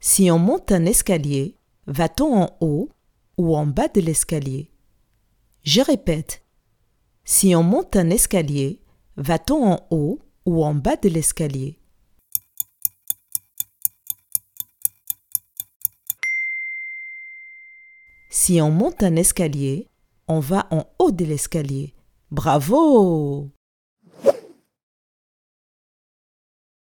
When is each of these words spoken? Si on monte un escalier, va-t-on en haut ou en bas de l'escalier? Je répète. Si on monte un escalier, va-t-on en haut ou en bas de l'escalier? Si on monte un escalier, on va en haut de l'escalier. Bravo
Si 0.00 0.30
on 0.30 0.38
monte 0.38 0.72
un 0.72 0.84
escalier, 0.84 1.56
va-t-on 1.86 2.42
en 2.42 2.56
haut 2.60 2.90
ou 3.38 3.56
en 3.56 3.66
bas 3.66 3.88
de 3.88 4.00
l'escalier? 4.00 4.70
Je 5.62 5.80
répète. 5.80 6.42
Si 7.24 7.56
on 7.56 7.62
monte 7.62 7.96
un 7.96 8.10
escalier, 8.10 8.80
va-t-on 9.16 9.72
en 9.72 9.86
haut 9.90 10.20
ou 10.44 10.64
en 10.64 10.74
bas 10.74 10.96
de 10.96 11.08
l'escalier? 11.08 11.80
Si 18.28 18.60
on 18.60 18.70
monte 18.70 19.02
un 19.02 19.16
escalier, 19.16 19.88
on 20.28 20.40
va 20.40 20.68
en 20.70 20.84
haut 20.98 21.10
de 21.10 21.24
l'escalier. 21.24 21.94
Bravo 22.30 23.50